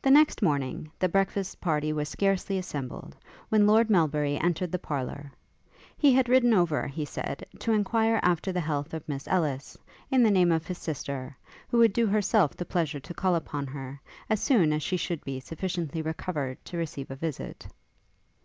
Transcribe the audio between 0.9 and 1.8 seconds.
the breakfast